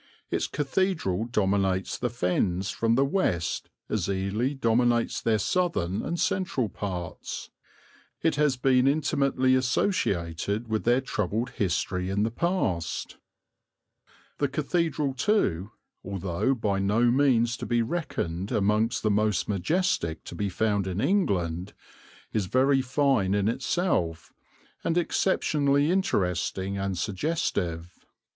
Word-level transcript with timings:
Its 0.31 0.47
cathedral 0.47 1.25
dominates 1.25 1.95
the 1.95 2.09
Fens 2.09 2.71
from 2.71 2.95
the 2.95 3.05
west 3.05 3.69
as 3.87 4.09
Ely 4.09 4.53
dominates 4.53 5.21
their 5.21 5.37
southern 5.37 6.01
and 6.01 6.19
central 6.19 6.69
parts; 6.69 7.51
it 8.23 8.33
has 8.35 8.57
been 8.57 8.87
intimately 8.87 9.53
associated 9.53 10.67
with 10.67 10.85
their 10.85 11.01
troubled 11.01 11.51
history 11.51 12.09
in 12.09 12.23
the 12.23 12.31
past. 12.31 13.17
The 14.39 14.47
cathedral 14.47 15.13
too, 15.13 15.69
although 16.03 16.55
by 16.55 16.79
no 16.79 17.11
means 17.11 17.55
to 17.57 17.67
be 17.67 17.83
reckoned 17.83 18.51
amongst 18.51 19.03
the 19.03 19.11
most 19.11 19.47
majestic 19.47 20.23
to 20.23 20.33
be 20.33 20.49
found 20.49 20.87
in 20.87 20.99
England, 20.99 21.73
is 22.33 22.47
very 22.47 22.81
fine 22.81 23.35
in 23.35 23.47
itself, 23.47 24.33
and 24.83 24.97
exceptionally 24.97 25.91
interesting 25.91 26.75
and 26.75 26.97
suggestive. 26.97 27.99